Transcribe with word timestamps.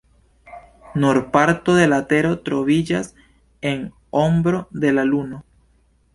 Nur 1.03 1.19
parto 1.35 1.75
de 1.79 1.83
la 1.91 1.99
tero 2.13 2.31
troviĝas 2.49 3.11
en 3.75 3.85
ombro 4.25 4.65
de 4.87 4.97
la 4.99 5.07
luno. 5.13 5.45